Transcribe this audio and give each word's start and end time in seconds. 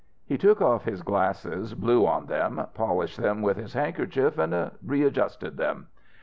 He 0.25 0.35
took 0.35 0.61
off 0.63 0.85
his 0.85 1.03
glasses, 1.03 1.75
blew 1.75 2.07
on 2.07 2.25
them, 2.25 2.65
polished 2.73 3.21
them 3.21 3.43
with 3.43 3.57
his 3.57 3.73
handkerchief 3.75 4.39
and 4.39 4.71
readjusted 4.83 5.57
them. 5.57 5.89